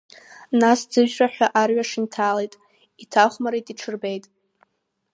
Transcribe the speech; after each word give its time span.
Нас 0.59 0.79
ӡыжәраҳәа 0.91 1.47
арҩаш 1.61 1.91
инҭалеит, 1.99 2.53
иҭахәмарит, 3.03 3.65
иҽырбеит… 3.73 4.25